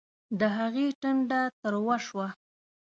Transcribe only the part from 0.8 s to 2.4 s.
ټنډه تروه شوه